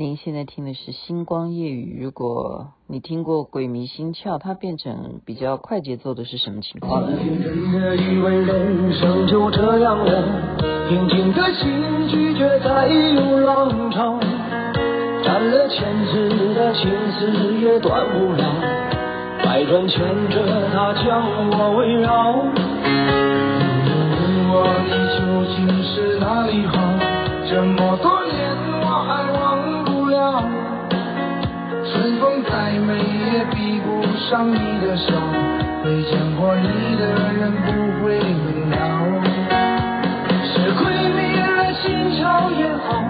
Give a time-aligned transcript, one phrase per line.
[0.00, 1.98] 您现在听的是《星光夜语》。
[2.04, 7.04] 如果你听过《鬼迷心窍》，它变成比较快节奏的是什么情况？
[7.04, 7.72] 真。
[7.72, 10.22] 的以为人生就这样了，
[10.88, 14.16] 平静的心拒绝再有浪潮，
[15.24, 16.88] 斩了千次的情
[17.18, 18.54] 丝也断不了，
[19.42, 21.26] 百转千折它将
[21.58, 22.36] 我围绕。
[24.14, 25.20] 问我你究
[25.56, 26.76] 竟是哪里好？
[27.50, 28.17] 这么多
[31.98, 34.54] 春风再美也比不上你
[34.86, 35.10] 的笑，
[35.82, 37.02] 没见过你的
[37.32, 37.66] 人不
[38.04, 38.76] 会明了。
[40.44, 41.82] 是鬼迷了心
[42.14, 42.22] 窍
[42.54, 43.02] 也好，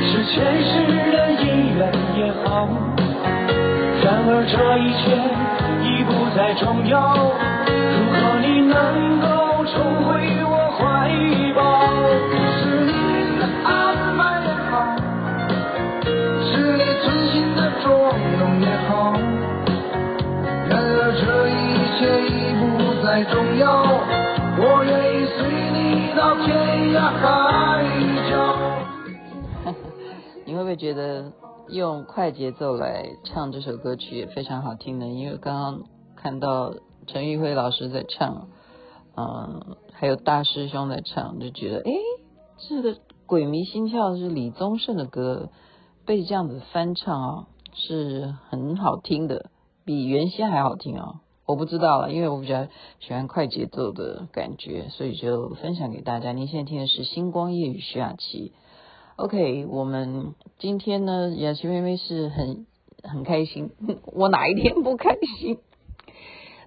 [0.00, 0.72] 是前世
[1.12, 1.44] 的姻
[1.76, 2.66] 缘也好，
[4.02, 5.04] 然而这一切
[5.84, 6.96] 已不再重要。
[7.92, 9.26] 如果你能够
[9.66, 9.74] 重
[10.08, 10.08] 回
[10.42, 10.80] 我怀
[11.54, 11.75] 抱。
[21.98, 23.82] 切已不再重要，
[24.58, 27.82] 我愿意随你到天涯海
[28.28, 28.34] 角。
[30.44, 31.32] 你会不会觉得
[31.68, 35.06] 用快节奏来唱这首歌曲也非常好听呢？
[35.06, 35.82] 因为刚刚
[36.16, 36.74] 看到
[37.06, 38.48] 陈玉辉老师在唱，
[39.16, 41.92] 嗯，还有大师兄在唱，就觉得哎，
[42.68, 45.48] 这个鬼迷心窍是李宗盛的歌，
[46.04, 49.46] 被这样子翻唱啊，是很好听的，
[49.86, 51.22] 比原先还好听啊。
[51.46, 52.64] 我不知道了，因为我比较
[52.98, 56.32] 喜欢快节奏的感觉，所以就分享给大家。
[56.32, 58.50] 您现在听的是《星光夜雨》徐雅琪。
[59.14, 62.66] OK，我们今天呢，雅琪妹妹是很
[63.04, 63.70] 很开心。
[64.12, 65.58] 我哪一天不开心？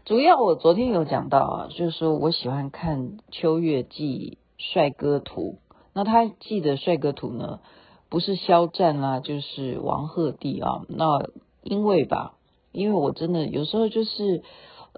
[0.05, 5.59] 主要我昨天有讲到啊，就是说我喜欢看秋月记帅哥图。
[5.93, 7.59] 那他记的帅哥图呢，
[8.07, 10.85] 不是肖战啦，就是王鹤棣啊。
[10.87, 11.29] 那
[11.63, 12.35] 因为吧，
[12.71, 14.41] 因为我真的有时候就是。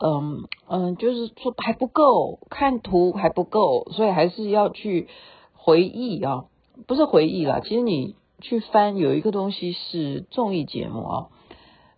[0.03, 5.07] 嗯嗯，就是说还不够，看图还不够，所以还是要去
[5.53, 6.45] 回忆啊，
[6.87, 7.59] 不是回忆啦。
[7.63, 11.27] 其实你去翻有一个东西是综艺节目啊，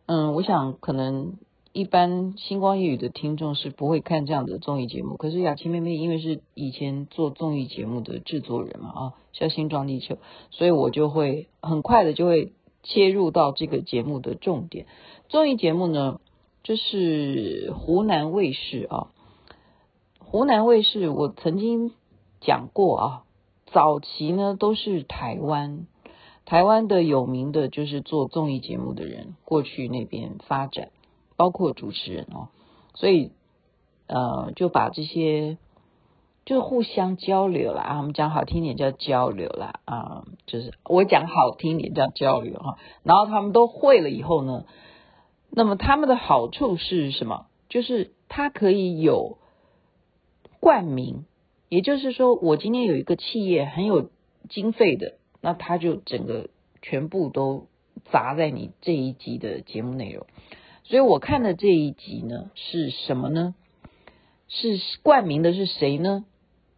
[0.06, 1.38] 嗯，我想可能
[1.72, 10.18] 一般星光夜雨的听众是不会看这样的综艺节目，可是雅琪妹妹因为是以前做综艺节目的制作人嘛啊，像星撞地球，
[10.52, 12.52] 所以我就会很快的就会
[12.84, 14.88] 切入到这个节目的重点。
[15.30, 16.20] 综艺节目呢，
[16.64, 19.08] 这是湖南卫视啊，
[20.20, 21.92] 湖南卫视我曾经
[22.40, 23.24] 讲过啊，
[23.66, 25.88] 早期呢都是台湾，
[26.46, 30.92] 台湾的有名的就是做综艺节目的人过去那边发展，
[31.36, 32.48] 包括主持人哦，
[32.94, 33.34] 所以
[34.08, 35.58] 呃就把这些
[36.46, 44.64] 就互相交流啦，我们讲好听点叫交流啦啊，就是我讲好听点叫交流哈，然后他们都会了以后呢。
[45.56, 47.46] 那么他们的好处是什么？
[47.70, 49.38] 就是它可以有
[50.60, 51.26] 冠名，
[51.70, 54.10] 也就是说，我今天有一个企业很有
[54.50, 56.50] 经费的，那他就整个
[56.82, 57.68] 全部都
[58.12, 60.26] 砸在你这一集的节目内容。
[60.84, 63.54] 所以我看的这一集呢，是什么呢？
[64.48, 66.26] 是冠名的是谁呢？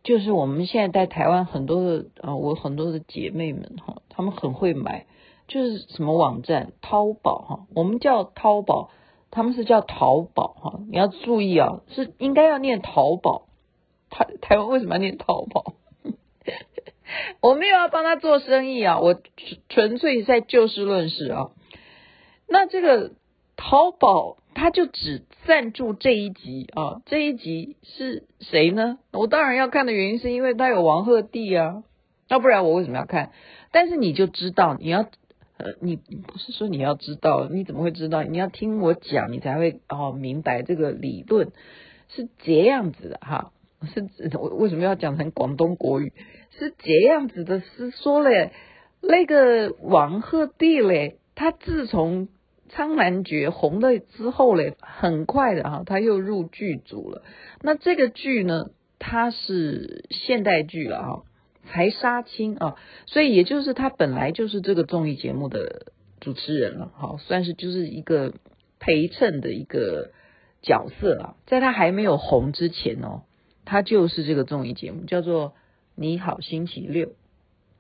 [0.04, 5.06] 就是我们现在在台湾很多的啊，我很多的姐妹们哈，她们很会买。
[5.48, 8.90] 就是什么网站，淘宝哈，我们叫淘宝，
[9.30, 10.80] 他们是叫淘宝哈。
[10.90, 13.48] 你要注意啊，是应该要念淘宝。
[14.10, 15.76] 台台湾为什么要念淘宝？
[17.42, 19.22] 我没有要帮他做生意啊，我
[19.70, 21.52] 纯粹在就事论事啊。
[22.48, 23.12] 那这个
[23.56, 28.98] 淘宝，他就只赞助这一集啊，这一集是谁呢？
[29.12, 31.84] 我当然要看的原因是因为他有王鹤棣啊，
[32.30, 33.32] 要不然我为什么要看？
[33.72, 35.06] 但是你就知道你要。
[35.58, 38.24] 呃，你不是说你要知道，你怎么会知道？
[38.24, 41.52] 你要听我讲，你才会哦明白这个理论
[42.10, 43.52] 是这样子的哈。
[43.94, 46.12] 是我为什么要讲成广东国语？
[46.58, 48.52] 是这样子的，是说嘞，
[49.02, 52.28] 那个王鹤棣嘞，他自从
[52.70, 57.22] 《苍兰诀》红了之后嘞，很快的哈，他又入剧组了。
[57.62, 61.24] 那这个剧呢，它是现代剧了哈。
[61.72, 62.76] 才杀青啊，
[63.06, 68.34] 所以也就是他本来就是这个综艺节目的主持人了，好，算是就是一个
[68.80, 70.12] 陪衬的一个
[70.62, 71.36] 角色啊。
[71.46, 73.24] 在他还没有红之前哦，
[73.66, 75.50] 他就是这个综艺节目叫做
[75.96, 77.08] 《你好星期六》，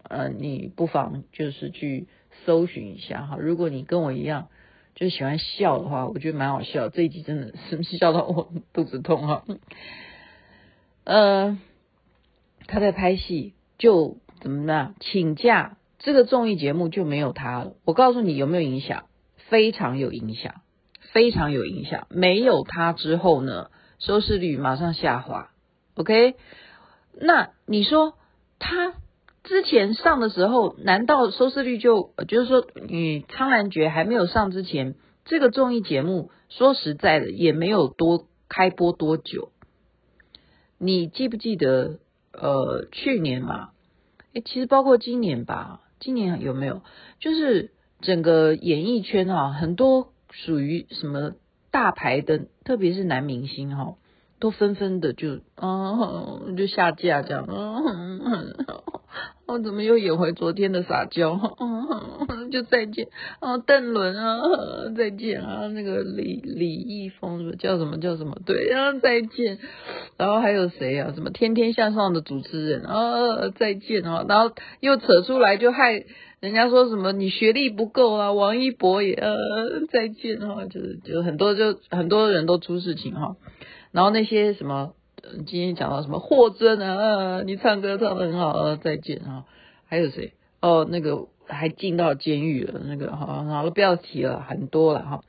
[0.03, 2.07] 呃，你不妨就是去
[2.45, 3.37] 搜寻一下哈。
[3.39, 4.47] 如果你跟我一样
[4.95, 6.89] 就喜欢笑的话，我觉得蛮好笑。
[6.89, 9.45] 这一集真的是笑到我肚子痛哈。
[11.03, 11.59] 呃，
[12.67, 13.53] 他在拍戏。
[13.77, 14.95] 就怎么呢？
[14.99, 17.73] 请假这个综艺节目就没有他了。
[17.83, 19.05] 我告诉你有没有影响？
[19.49, 20.61] 非常有影响，
[21.13, 22.07] 非常有影响。
[22.09, 23.69] 没有他之后呢，
[23.99, 25.51] 收视率马上下滑。
[25.95, 26.35] OK，
[27.13, 28.15] 那你说
[28.59, 28.93] 他
[29.43, 34.95] 之前上的时候，难道收视率就就是说，你《苍兰诀》还没有上之前，
[35.25, 39.51] 这个综艺节目说实在的也没有多开播多久。
[40.77, 41.99] 你记不记得？
[42.39, 43.69] 呃，去年嘛，
[44.33, 46.81] 诶，其实包括今年吧，今年有没有？
[47.19, 47.71] 就是
[48.01, 51.33] 整个演艺圈哈，很多属于什么
[51.71, 53.95] 大牌的，特别是男明星哈、
[54.39, 58.55] 都纷纷的就嗯，就下架这样，嗯，
[59.47, 61.39] 我怎么又演回昨天的撒娇？
[61.59, 63.07] 嗯，就再见
[63.39, 64.39] 啊，邓伦啊，
[64.97, 68.35] 再见啊，那个李李易峰什么叫什么叫什么？
[68.45, 69.59] 对啊，再见。
[70.17, 71.11] 然后还有谁啊？
[71.13, 74.25] 什么天天向上的主持人啊，再见啊。
[74.27, 76.05] 然后又扯出来就害
[76.39, 83.35] 人家说什么你学历不够啊，王一博也呃再见啊，就是就很多就很多人都出事情哈。
[83.91, 84.93] 然后那些什么，
[85.45, 89.45] 今天讲到什么霍尊啊，你唱歌唱得很好啊，再见啊！
[89.85, 90.33] 还有谁？
[90.61, 95.23] 哦，那个还进到监狱了，那个好，好了，不要提了，很多了哈。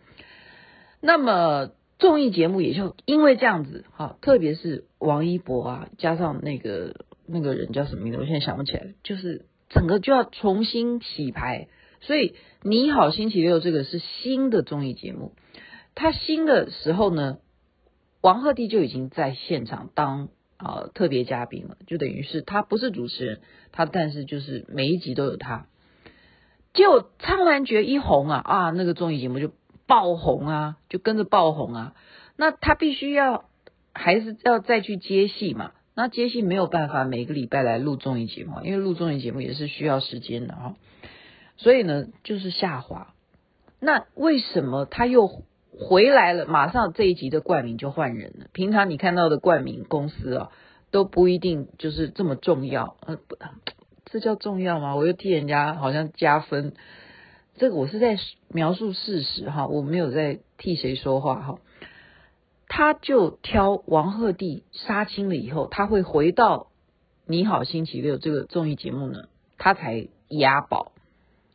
[1.00, 6.94] 那么综艺节目也就因为这样子哈，特别是王一博啊，加上那个
[7.26, 11.69] 那个人叫什么名字，我现在想不起来，就是整个就要重新洗牌。
[12.00, 15.32] 所以你好星期六这个是新的综艺节目，
[15.94, 17.38] 它新的时候呢，
[18.26, 23.40] 王鹤棣就已经在现场当啊、特别嘉宾了，就等于是他不是主持人，
[23.70, 25.67] 他但是就是每一集都有他。
[26.75, 29.52] 结果《苍兰诀》一红啊啊，那个综艺节目就
[29.87, 31.94] 爆红啊，就跟着爆红啊。
[32.34, 33.44] 那他必须要
[33.94, 35.70] 还是要再去接戏嘛？
[35.94, 40.75] 那接戏没有办法每个礼拜来录综艺节目，因为录综艺节目也是需要时间的哈。
[41.58, 43.14] 所以呢，就是下滑。
[43.79, 45.44] 那为什么他又？
[45.78, 48.46] 回来了，马上这一集的冠名就换人了。
[48.52, 50.50] 平常你看到的冠名公司啊，
[50.90, 52.96] 都不一定就是这么重要。
[53.06, 53.37] 呃，不，
[54.06, 54.96] 这叫重要吗？
[54.96, 56.75] 我又替人家好像加分。
[57.56, 58.19] 这个我是在
[58.49, 61.58] 描述事实哈，我没有在替谁说话哈。
[62.69, 66.58] 他就挑王鹤棣杀青了以后，他会回到
[67.26, 70.93] 《你好星期六》这个综艺节目呢，他才押宝，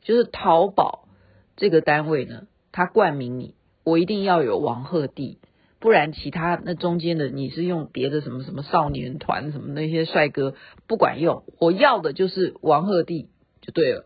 [0.02, 1.08] 就是淘宝
[1.56, 3.56] 这个单位呢，他冠名你。
[3.84, 5.38] 我一定要有王鹤棣，
[5.80, 10.54] 不然其他那中间的你是用别的什么什么少年团什么那些帅哥
[10.88, 13.26] 不管用，我要的就是王鹤棣
[13.62, 14.06] 就对了。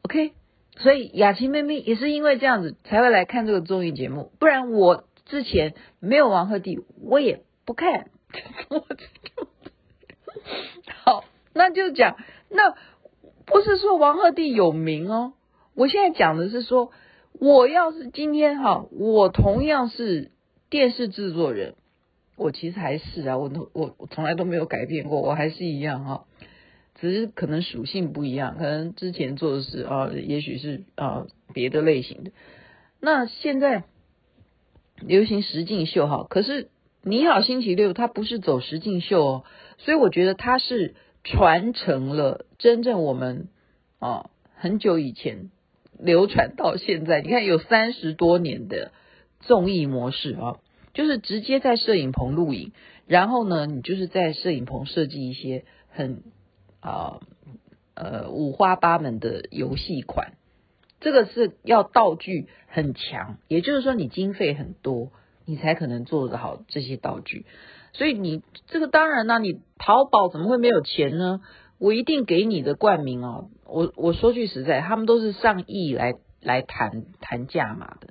[0.00, 0.32] OK，
[0.78, 8.08] 所以雅琪妹妹也是因为这样子才会来看这个综艺节目，不然我之前没有王鹤棣我也不看。
[11.04, 12.16] 好，那就讲，
[12.48, 12.74] 那
[13.44, 15.34] 不是说王鹤棣有名哦，
[15.74, 16.92] 我现在讲的是说。
[17.38, 20.30] 我要是今天哈，我同样是
[20.70, 21.74] 电视制作人，
[22.36, 26.24] 我其实还是啊，我我我从来都没有改变过，我还是一样哈，
[26.94, 32.30] 只是可能属性不一样，可能之前做的是啊，也许是啊别的类型的。
[33.00, 33.84] 那现在
[35.00, 36.70] 流行实境秀哈，可是
[37.02, 39.44] 你好星期六它不是走实境秀哦，
[39.78, 43.48] 所以我觉得它是传承了真正我们
[43.98, 45.50] 啊很久以前。
[45.98, 48.92] 流传到现在，你看有三十多年的
[49.40, 50.56] 综艺模式啊，
[50.94, 52.72] 就是直接在摄影棚录影，
[53.06, 56.22] 然后呢，你就是在摄影棚设计一些很
[56.80, 57.20] 啊
[57.94, 60.32] 呃五花八门的游戏款，
[61.00, 65.10] 这个是要道具很强，也就是说你经费很多，
[65.44, 67.46] 你才可能做得好这些道具。
[67.92, 71.40] 所以你这个当然呢，你淘宝怎么会没有钱呢？
[71.78, 78.08] 我一定给你的冠名哦，我我说句实在，他们都是上亿来来谈谈价码的，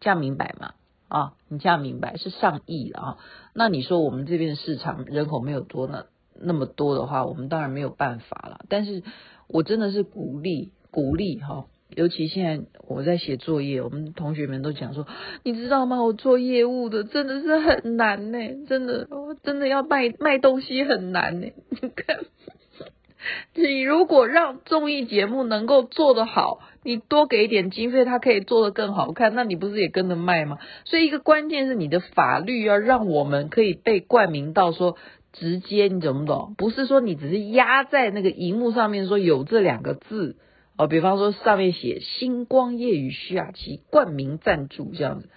[0.00, 0.74] 这样明白吗？
[1.08, 3.18] 啊，你这样明白是上亿啊？
[3.54, 6.06] 那你说我们这边的市场人口没有多那
[6.38, 8.64] 那么多的话，我们当然没有办法了。
[8.68, 9.02] 但是
[9.48, 15.06] 我真的是鼓励鼓励哈，尤其现在我在写作业，我们同学们都讲说，
[15.42, 16.02] 你知道吗？
[16.02, 22.18] 我做业务的真的是很难呢，真的，我真的要卖卖东西很难呢，你看。
[23.54, 30.58] 你如果让综艺节目能够做得好，你多给一点经费，它可以做得更好看，那你不是也跟着卖吗？
[30.84, 34.96] 所以一个关键是你的法律要让我们可以被冠名到说
[35.32, 36.54] 直接，你懂不懂？
[36.58, 40.36] 不是说你只是压在那个荧幕上面说有这两个字
[40.76, 45.28] 哦，比方说上面写星光夜雨徐雅琪冠名赞助这样子，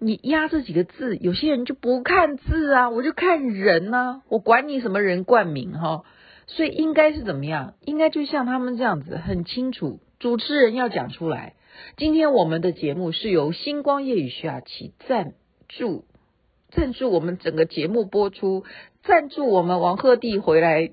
[0.00, 6.04] 你压这几个字，有些人就不看字啊，我就看人呐、我管你什么人冠名哈。
[6.48, 7.74] 所以应该是怎么样？
[7.84, 11.54] 应该就像他们这样子，很清楚，主持人要讲出来。
[11.96, 15.34] 今天我们的节目是由星光夜雨徐雅琪赞
[15.68, 16.04] 助，
[16.70, 18.64] 赞助我们整个节目播出，
[19.04, 20.90] 赞助我们王鹤棣回来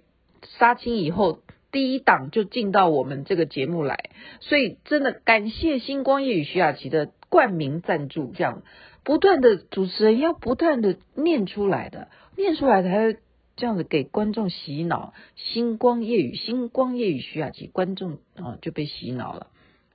[0.60, 1.40] 杀青以后
[1.72, 8.62] 第一档就进到我们这个节目来，所以真的感谢星光夜语徐雅琪的冠名赞助，这样
[9.04, 13.18] 不断的主持人要不断的念出来的，念出来才
[13.56, 15.14] 这样子给观众洗脑。
[15.36, 19.48] 星光夜雨，星光夜雨徐雅琪，观众啊就被洗脑了。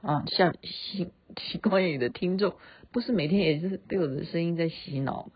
[0.02, 2.54] 啊，像星 星光夜雨的听众，
[2.90, 5.30] 不是每天也是被我的声音在洗脑。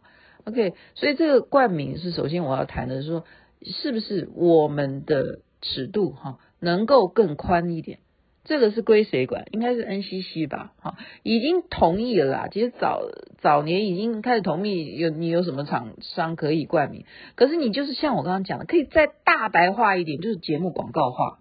[0.45, 3.25] OK，所以这个冠名是首先我要谈的是说，
[3.63, 7.99] 是不是我们的尺度哈能够更宽一点？
[8.45, 9.47] 这个是归谁管？
[9.53, 10.73] 应该是 NCC 吧？
[10.81, 12.49] 哈，已经同意了啦。
[12.51, 13.01] 其实早
[13.41, 17.05] 早年已经开始同意，有你有什么厂商可以冠名？
[17.35, 21.39] 可是你就是像我刚刚讲的，可以再大白话一点，就是节目广告化。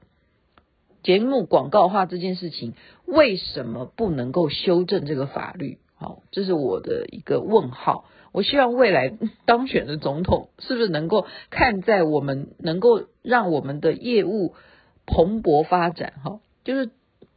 [1.03, 5.79] 节目广告化这件事情，为什么不能够修正这个法律？
[5.95, 8.05] 好，这是我的一个问号。
[8.31, 9.13] 我希望未来
[9.45, 14.55] 当选的总统， 是不是能够看在我们能够让我们的业务
[15.05, 16.13] 蓬勃发展？
[16.24, 16.91] 哈，就是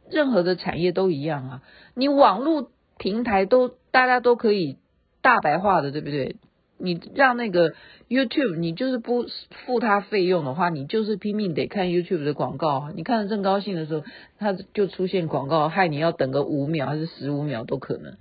[0.09, 1.61] 任何的产业都一样啊，
[1.93, 4.77] 你网络平台都大家都可以
[5.21, 6.35] 大白话的，对不对？
[6.79, 7.73] 你让那个
[8.07, 9.25] YouTube，你就是不
[9.65, 12.91] 付他费用的话，你就是拼命得看 YouTube 的广告。
[12.95, 14.03] 你看的正高兴的时候，
[14.37, 18.17] 他就出现广告，害你要等个五秒还是十五秒都可能。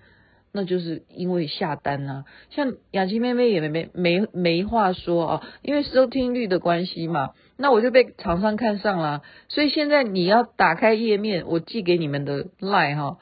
[0.56, 2.24] 那就是因为下单啊。
[2.50, 9.22] 像雅琪妹妹也没没没没话说啊，因为收听率的关系嘛，那我就被厂商看上了。
[9.48, 13.18] 所以现在你要打开页面，我寄给你们的 Line 哈。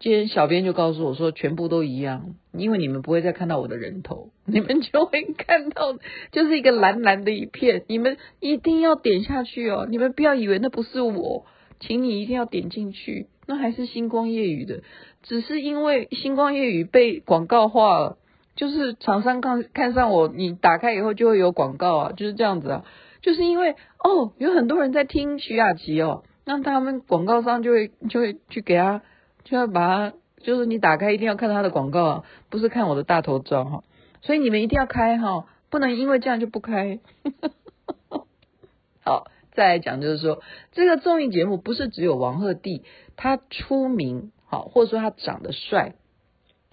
[0.00, 5.98] 今天小编就告诉我说，全部都一样，因为你们不会再看到我的人头，你们就会看到
[6.30, 7.82] 就是一个蓝蓝的一片。
[7.88, 11.46] 你们一定要点下去哦，你们不要以为那不是我，
[11.80, 14.82] 请你一定要点进去，那还是星光夜雨的，
[15.22, 18.18] 只是因为星光夜雨被广告化了，
[18.56, 22.84] 就是厂商看看上我，你打开以后就会有广告啊，就是这样子啊，
[23.22, 29.02] 就是因为哦，有很多人在听徐雅琪哦，那他们广告商就会就会去给他。
[29.44, 33.82] 就要把它，就是你打开一定要看他的广告啊，不是看我的大头照哈。
[34.20, 36.98] 所以你们一定要开哈，不能因为这样就不开。
[39.00, 42.82] 好，再来讲就是说，这个综艺节目不是只有王鹤棣
[43.16, 45.96] 他出名好，或者说他长得帅，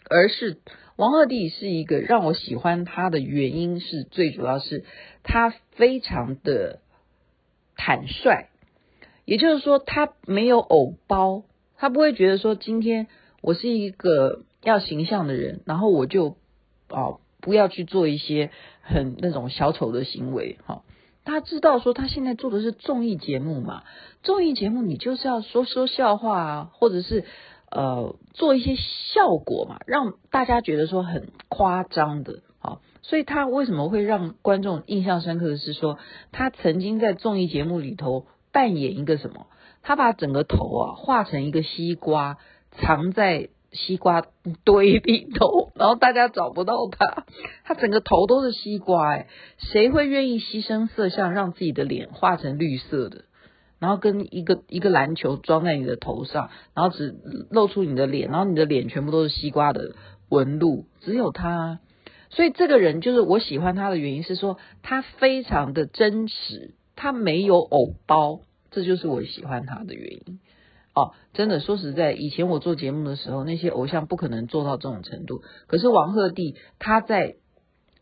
[0.08, 0.60] 而是
[0.96, 4.86] 王鹤棣是一个让我喜欢他的原因是最主要是
[5.24, 6.80] 他非常的
[7.76, 8.50] 坦率，
[9.26, 11.42] 也就是说他没有偶包。
[11.78, 13.08] 他不会觉得说，今天
[13.42, 16.38] 我是一个要形象的人，然后我就
[16.90, 18.52] 哦不要去做一些
[18.82, 20.84] 很那种小丑的行为哈。
[21.26, 23.84] 他知道说他现在做的是综艺节目嘛，
[24.24, 27.26] 综艺节目你就是要说说笑话啊，或者是
[27.70, 28.76] 呃做一些
[29.14, 32.80] 效果嘛，让大家觉得说很夸张的啊。
[33.02, 36.00] 所以他为什么会让观众印象深刻的是说，
[36.32, 39.48] 他曾经在综艺节目里头扮演一个什么？
[39.82, 42.38] 他把整个头啊画成一个西瓜，
[42.72, 44.26] 藏在西瓜
[44.64, 47.26] 堆里头，然后大家找不到他。
[47.64, 49.28] 他整个头都是西瓜，哎，
[49.58, 53.26] 谁会愿意牺牲色相，让自己的脸画成绿色的，
[53.80, 57.16] 然后跟一个一个篮球装在你的头上，然后只
[57.52, 59.96] 露出你的脸，然后你的脸全部都是西瓜的
[60.30, 61.80] 纹路，只有他。
[62.30, 68.42] 所以这个人就是我喜欢他的原因是说，他非常的真实，他没有偶包。
[68.72, 70.40] 这就是我喜欢他的原因
[70.96, 75.44] 哦，真的说实在，以前我做节目的时候，那些偶像不可能做到这种程度。
[75.68, 77.36] 可是王鹤棣他在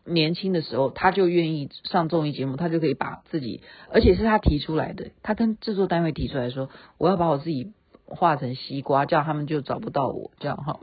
[0.06, 6.70] 年轻的时候，他就愿意上综艺节目，他就可以把自己，而且是他提出来的，他跟制作单位提出来说，
[7.00, 7.74] 我要把我自己
[8.06, 10.80] 画成西瓜，这样他们就找不到我，这样哈。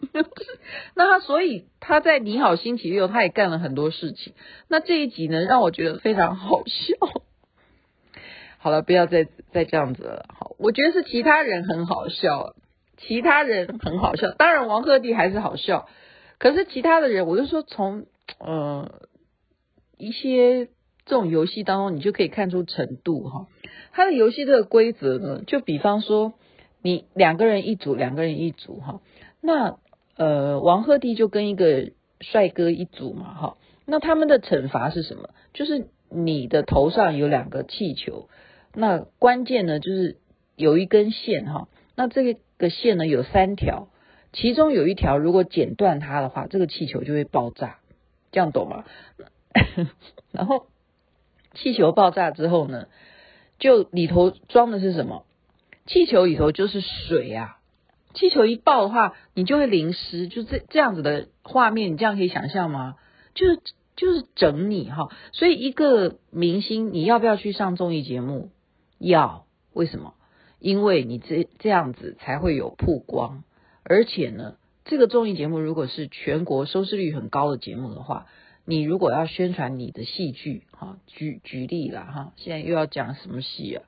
[0.97, 4.33] 那他所以他在你好星期六，他也干了很多事情。
[4.67, 7.30] 那这一集呢，让我觉得非常好笑。
[8.63, 10.27] 好了，不要再再这样子了。
[10.29, 12.55] 好，我觉得是其他人很好笑，
[12.99, 14.33] 其他人很好笑。
[14.33, 15.89] 当然，王鹤棣还是好笑，
[16.39, 18.05] 可是其他的人，我就说从
[18.39, 19.01] 呃
[19.97, 20.67] 一些
[21.07, 23.47] 这种游戏当中，你就可以看出程度哈。
[23.93, 26.35] 他的游戏这个规则呢，就比方说
[26.83, 29.01] 你两个人一组，两个人一组哈。
[29.41, 29.79] 那
[30.19, 33.57] 呃，王鹤棣就跟一个帅哥一组嘛哈。
[33.87, 35.31] 那他们的惩罚是什么？
[35.55, 38.29] 就是你的头上有两个气球。
[38.75, 40.17] 那关键呢，就是
[40.57, 43.89] 有一根线哈，那这个线呢有三条，
[44.33, 47.79] 其中有一条如果剪断它的话，这个气球就会爆炸，
[48.31, 48.85] 这样懂吗？
[50.31, 50.67] 然后
[51.55, 52.87] 气球爆炸之后呢，
[53.59, 55.25] 就里头装的是什么？
[55.87, 57.57] 气球里头就是水啊。
[58.15, 62.97] 气球一爆的话，你就会淋湿，就这这样子的画面，你这样可以想象吗？
[63.35, 63.61] 就是
[63.97, 65.09] 就是整你哈。
[65.33, 68.51] 所以一个明星，你要不要去上综艺节目？
[69.01, 70.15] 要，为什么？
[70.61, 73.45] 因为你这这样子才会有曝光，
[73.83, 78.27] 而且呢，这个综艺节目如果是全国收视率很高的节目的话，
[78.67, 83.85] 你如果要宣传你的戏剧，哈，举举例了哈，现在又要讲什么戏啊？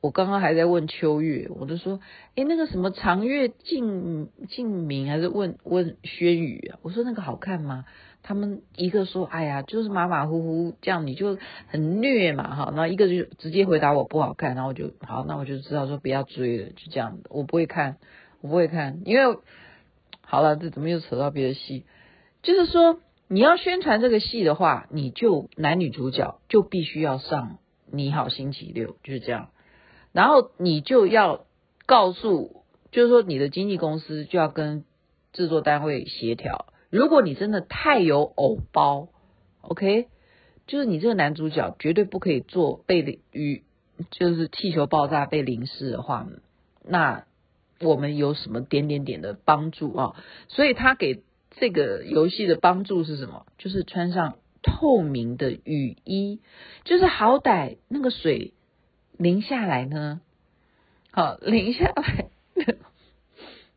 [0.00, 2.00] 我刚刚还在问秋月，我就说，
[2.34, 6.78] 哎，那个什么长月烬烬明，还是问问轩宇啊？
[6.82, 7.84] 我说那个好看吗？
[8.28, 12.72] 他们一个说，哎呀，就是马马虎虎这样，你就很虐嘛，哈。
[12.74, 17.98] 然后一个就直接回答我不好看，然后我就好，那我就知道说不要追了，就这样，我不会看，
[18.40, 19.38] 我不会看，因为
[20.22, 21.84] 好了，这怎么又扯到别的戏？
[22.42, 27.50] 就是说你要宣传这个戏的话，你就男女主角就必须要上
[27.92, 29.50] 《你好星期六》，就是这样。
[30.10, 31.46] 然后你就要
[31.86, 34.84] 告诉，就是说你的经纪公司就要跟
[35.32, 36.66] 制作单位协调。
[36.90, 39.08] 如果你真的太有偶包
[39.62, 40.08] ，OK，
[40.66, 43.62] 就是你这个男主角绝对不可以做被淋雨，
[44.10, 46.26] 就是气球爆炸被淋湿的话，
[46.84, 47.24] 那
[47.80, 50.16] 我们有什么点点点的帮助啊？
[50.48, 53.46] 所以他给这个游戏的帮助是什么？
[53.58, 56.40] 就是穿上透明的雨衣，
[56.84, 58.52] 就是好歹那个水。
[59.18, 60.20] 淋下来呢？
[61.10, 62.28] 好，淋下来，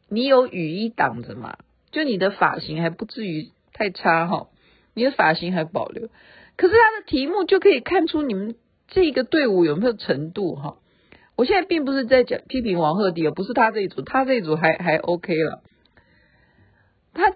[0.10, 1.58] 你有雨衣挡着嘛？
[1.92, 4.48] 就你的发型还不至于太差哈，
[4.94, 6.10] 你的发型还保留。
[6.56, 8.56] 可是他的题目就可以看出你们
[8.88, 10.78] 这个队伍有没有程度哈。
[11.36, 15.62] 我现在并不是在讲批评王鹤棣，不是他这一组，他这一组还还 OK 了。
[17.14, 17.34] 他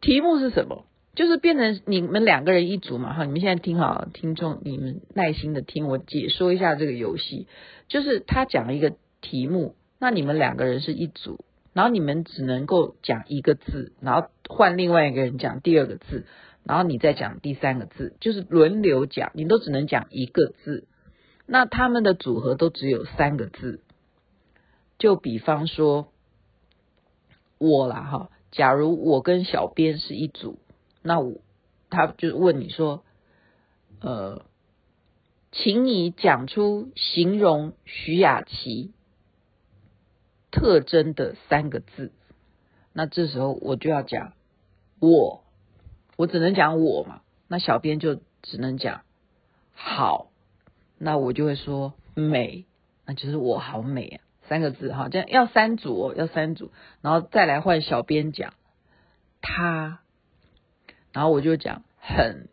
[0.00, 0.84] 题目是什么？
[1.14, 3.24] 就是变成你们两个人一组嘛，哈！
[3.24, 7.48] 你们现在听好，听众，你们耐心的听我解说一下这个游戏。
[7.88, 11.40] 就是他讲了一个题目，那你们两个人是一组，
[11.72, 16.26] 然后你们只能够讲一个字，然后换另外一个人讲第二个字，
[16.64, 20.86] 然后你再讲第三个字，就是轮流讲，你都只能讲一个字。
[21.46, 23.80] 那他们的组合都只有三个字，
[24.98, 26.12] 就比方说
[27.58, 30.58] 我啦，哈，假如我跟小编是一组。
[31.00, 31.40] 那我
[31.90, 33.02] 他就问你说，
[34.00, 34.44] 呃，
[35.52, 38.92] 请你讲出形容徐雅琪
[40.50, 42.12] 特征的三个字。
[42.92, 44.32] 那这时候我就要讲
[45.00, 45.44] 我，
[46.16, 47.20] 我只能讲我嘛。
[47.46, 49.02] 那小编就只能讲
[49.72, 50.30] 好，
[50.98, 52.66] 那我就会说美，
[53.06, 54.92] 那就是我好美啊，三个字。
[54.92, 55.08] 哈。
[55.08, 58.54] 这样要三组哦，要三组，然后再来换小编讲。
[59.40, 60.00] 他。
[61.12, 62.48] 然后我就讲很，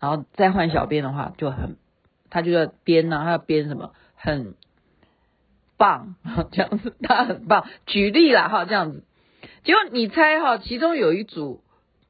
[0.00, 1.76] 然后再换小编的话就很，
[2.30, 3.92] 他就要编呢，他要编什么？
[4.14, 4.54] 很。
[5.78, 6.16] 棒
[6.52, 7.66] 这样子，他很棒。
[7.86, 9.04] 举例啦哈，这样子，
[9.64, 11.62] 结果你猜哈，其中有一组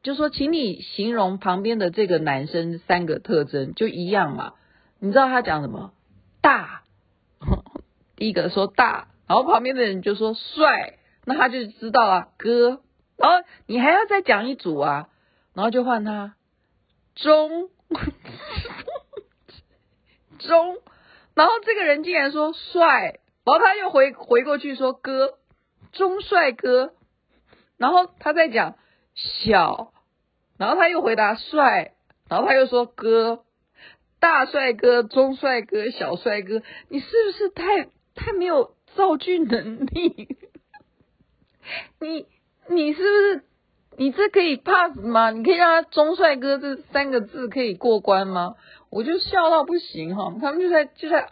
[0.02, 4.54] 就说，请你形容旁边的这个男生三个特征，就一样嘛。
[4.98, 5.92] 你知道他讲什么？
[6.40, 6.83] 大，
[8.16, 12.81] 第一个说大，然后旁边的人就说帅，那他就知道啊哥，
[13.16, 15.09] 然后你还要再讲一组啊。
[15.54, 16.37] 然后就换他
[17.16, 17.68] 中
[20.38, 20.76] 中，
[21.35, 25.38] 然后这个人竟然说帅，然后他又回回过去说哥
[25.92, 26.92] 中帅哥，
[27.78, 28.74] 然后他在讲
[29.14, 29.94] 小，
[30.58, 31.94] 然后他又回答帅，
[32.28, 33.44] 然后他又说哥
[34.20, 40.37] 大帅哥中帅哥小帅哥，你是不是太太没有造句能力？
[42.00, 42.26] 你
[42.68, 43.44] 你是不是？
[43.96, 45.30] 你这可以 pass 吗？
[45.30, 48.56] 你可以让他中帅哥这三个字可以过关吗？
[48.90, 51.30] 我就笑到不行哈，他们就在就在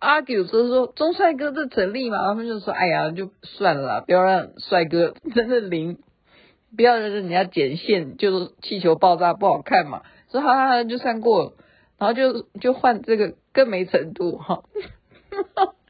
[0.00, 5.98] argue 说说中帅哥这成立嘛，他们就说哎呀就算了，不要让帅哥真的零，
[6.76, 11.52] 不要让人家剪线，就是气球爆炸不好看嘛，所以好好好就算过了，
[11.98, 14.62] 然后就就换这个更没程度哈，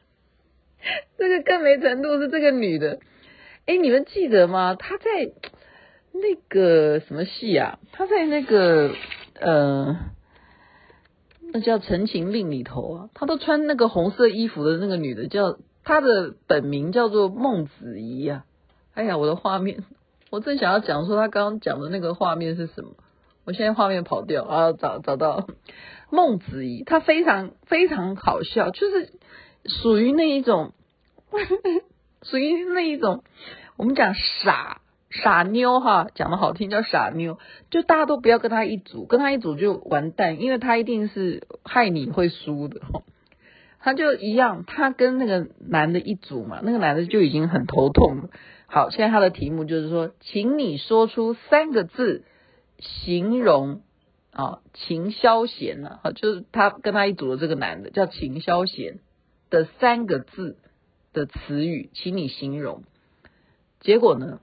[1.18, 3.00] 这个更没程度是这个女的，
[3.66, 4.74] 哎，你们记得吗？
[4.74, 5.04] 她在。
[6.18, 7.78] 那个什么戏啊？
[7.92, 8.90] 她在那个
[9.38, 9.98] 呃，
[11.56, 18.44] 那叫《陈情令》里头啊，他都穿那个红色衣服的那个女的叫她的本名叫做孟子怡、啊。
[18.92, 19.82] 哎呀，我的画面，
[20.28, 22.90] 我正想要讲说他刚刚讲的那个画面是什么，
[23.46, 25.46] 我现在画面跑掉啊，找找到
[26.10, 29.14] 孟子怡，她非常非常好笑，就是
[29.64, 30.74] 属于那一种，
[32.20, 33.24] 属于那一种，
[33.78, 34.12] 我们讲
[34.44, 34.82] 傻。
[35.10, 37.38] 傻妞哈，讲的好听叫傻妞，
[37.70, 42.80] 就大家都不要跟他一组，跟他一组就完蛋，因为他一定是害你会输的。
[43.78, 48.30] 他就一样，他跟那个男的一组嘛，那个男的就已经很头痛了。
[48.66, 52.24] 好，现在他的题目就是说，请你说出三个字
[52.80, 53.82] 形容
[54.32, 56.00] 啊，秦霄贤呢？
[56.02, 58.98] 好，就是他跟他一组的这个男的叫秦霄贤
[59.50, 60.56] 的三个字
[61.12, 62.82] 的词语，请你形容。
[63.78, 64.40] 结果呢，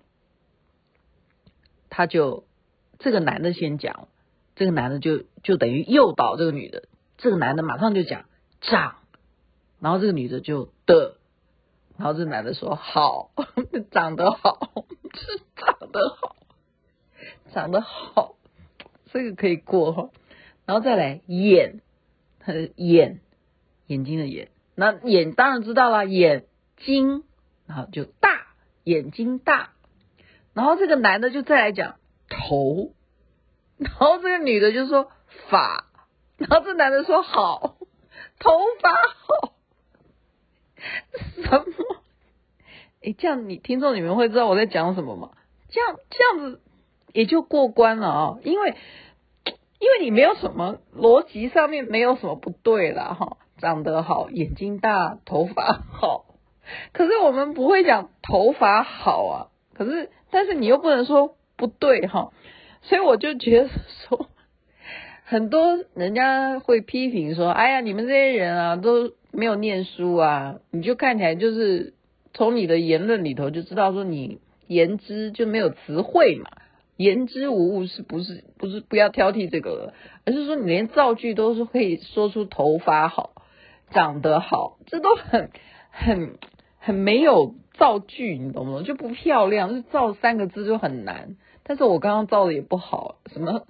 [1.95, 2.43] 他就
[2.97, 4.07] 这个男的先讲，
[4.55, 6.85] 这个男的就就等于诱导这个女的，
[7.19, 8.25] 这个男的马上就讲
[8.61, 8.95] 长。
[9.79, 11.17] 然后这个女的就的，
[11.95, 13.29] 然后这男的说好，
[13.91, 14.71] 长得好，
[15.13, 16.35] 是 长得好，
[17.53, 18.37] 长得好，
[19.11, 20.11] 这个可以过。
[20.65, 21.81] 然后再来眼，
[22.39, 23.19] 他的眼，
[23.85, 27.23] 眼睛的眼，那眼当然知道了，眼睛，
[27.67, 28.47] 然后就大，
[28.83, 29.72] 眼睛大。
[30.53, 31.95] 然后这个男的就再来讲
[32.29, 32.91] 头，
[33.77, 35.11] 然后这个女的就说
[35.49, 35.85] 发，
[36.37, 37.77] 然后这男的说好，
[38.39, 39.53] 头发好。
[41.35, 42.03] 什么？
[43.05, 45.31] 哎，这样你听众你们会知道我在讲什么吗？
[45.69, 46.61] 这样这样子
[47.13, 48.75] 也就过关了啊，因为
[49.79, 56.25] 因为你没有什么逻辑上面没有什么不对了哈，长得好，眼睛大，头发好，
[56.93, 62.31] 可是我们不会讲头发好啊，可是但是你又不能说不对哈，
[62.81, 63.69] 所以我就觉得
[64.07, 64.27] 说，
[65.25, 69.13] 很多人家会批评说，哎呀，你们这些人啊都。
[69.35, 71.95] 没有念书啊，你就看起来就是
[72.35, 76.51] 从你的言论里头就知道说你言之就没有词汇嘛，
[76.97, 78.43] 言之无物是不是？
[78.59, 83.31] 不是不要挑剔这个了，而是说你连造句都是可以说出头发好、
[83.89, 85.49] 长得好，这都很
[85.89, 86.37] 很
[86.77, 88.81] 很没有造句，你懂吗？
[88.83, 91.35] 就不漂亮，就造三个字就很难。
[91.63, 93.65] 但是我刚刚造的也不好，什么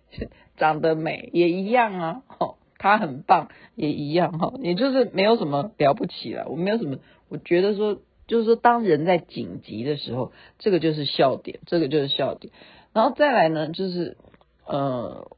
[0.56, 2.58] 长得美也一样啊，吼。
[2.76, 6.48] 他很棒，也一样哈，也就是没有什么了不起了。
[6.48, 6.98] 我没有什么，
[7.30, 12.52] 我觉得说，就是说，当人在紧急的时候，这个就是笑点，这个就是笑点。
[12.92, 14.18] 然后再来呢，就是
[14.66, 15.30] 呃，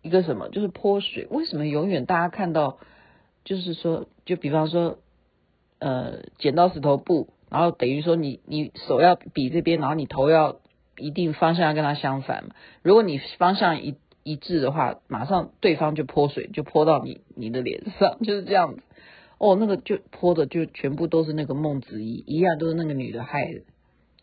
[0.00, 1.26] 一个什么，就是泼水。
[1.28, 2.78] 为什么永远大家看到，
[3.44, 4.96] 就是说，就比方说，
[5.78, 10.56] 呃，剪刀石头布，然后等于说你你手要比这边，然后你头要
[10.96, 12.50] 一定方向要跟他相反嘛。
[12.82, 18.82] 如果你方向一一致的话，马上对方就泼水，就泼到你你的脸上，就是这样子。
[19.38, 23.60] 哦，那个就泼的就全部都是那个孟子义，一样都是那个女的害的，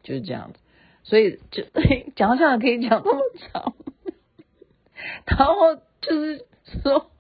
[0.02, 0.60] 就是这样子。
[1.04, 1.63] 所以就
[2.16, 3.74] 讲到这样可以讲那么长，
[5.28, 6.46] 然后就是
[6.82, 7.12] 说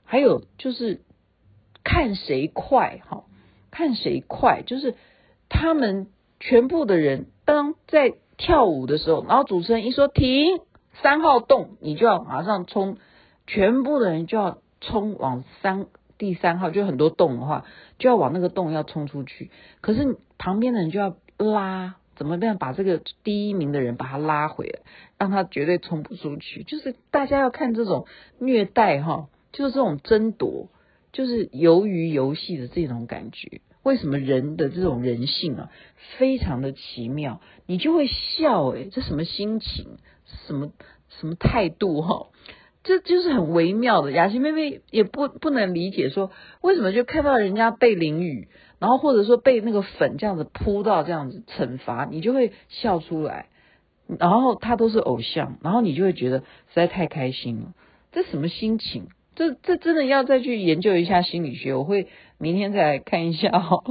[0.04, 1.00] 还有就是。
[1.88, 3.26] 看谁快哈，
[3.70, 4.96] 看谁快，就是
[5.48, 6.08] 他们
[6.40, 10.58] 全部的人当在跳舞的时候，然后主持人一说停，
[11.00, 12.96] 三号洞，你就要马上冲，
[13.46, 15.86] 全部的人就要冲往三
[16.18, 17.64] 第三号，就很多洞的话，
[18.00, 19.52] 就要往那个洞要冲出去。
[19.80, 24.80] 可是旁边的人就要拉，怎么样把这个第一名的人把他拉回来，
[25.18, 26.64] 让他绝对冲不出去。
[26.64, 28.06] 就是大家要看这种
[28.40, 30.68] 虐待哈，就是这种争夺。
[31.12, 35.70] 就是鱿鱼游戏的这种感觉，为什么人的这种人性啊，
[36.18, 39.96] 非常的奇妙，你就会笑诶，这什么心情，
[40.46, 40.72] 什么
[41.08, 42.26] 什么态度哈，
[42.84, 44.12] 这就是很微妙的。
[44.12, 53.46] 雅琪妹妹也不不能理解说，为什么就看到人家被淋雨，然后或者说被那个粉这样子扑到这样子惩罚，你就会笑出来，
[54.18, 57.74] 然后他都是偶像，然后你就会觉得实在太开心了，
[58.12, 59.08] 这什么心情？
[59.34, 62.08] 这这真的要再去研究一下心理学，我会
[62.38, 63.82] 明天再来看一下哈。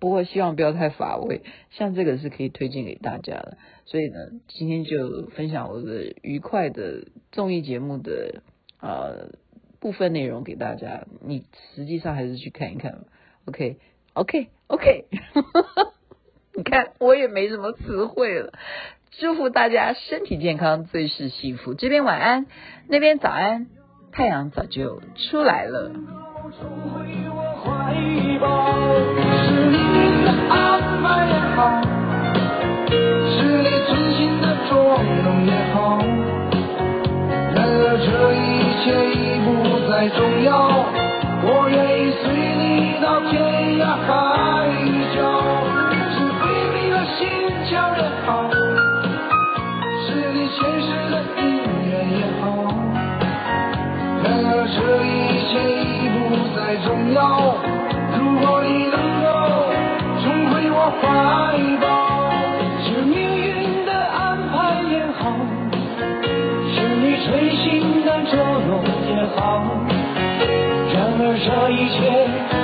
[0.00, 3.56] 不过希望不要太乏味，像这个是可以推荐给大家的。
[3.86, 4.16] 所以呢，
[4.48, 8.42] 今天就分享我的愉快的综艺节目的
[8.80, 9.30] 呃
[9.80, 11.06] 部分内容给大家。
[11.24, 13.04] 你实际上还是去看一看。
[13.46, 13.78] OK
[14.14, 15.06] OK OK，
[16.54, 18.52] 你看我也没什么词汇了。
[19.18, 21.74] 祝福大家身体健康，最是幸福。
[21.74, 22.46] 这边晚安，
[22.88, 23.66] 那边早安。
[24.12, 25.90] 太阳早就出来了。
[25.90, 27.92] 重回我怀
[28.38, 28.78] 抱，
[29.42, 29.76] 是你
[30.24, 31.82] 的安排也好，
[32.92, 35.98] 是你存心的捉弄也好，
[37.52, 38.38] 然而这一
[38.84, 39.48] 切已不
[39.90, 40.52] 再重要，
[41.42, 41.93] 我愿意。
[43.74, 44.70] 天涯海
[45.16, 45.18] 角
[46.14, 47.26] 是鬼迷了心
[47.66, 48.48] 窍也好
[50.06, 51.42] 是你前世的姻
[51.82, 52.42] 缘也好
[54.22, 56.22] 然而这一切已不
[56.54, 57.18] 再重要
[58.16, 59.26] 如果你能够
[60.22, 61.02] 重回我怀
[61.82, 62.30] 抱
[62.84, 65.34] 是命运的安排也好
[66.70, 69.66] 是你存心的捉弄也好
[70.94, 72.63] 然而这一切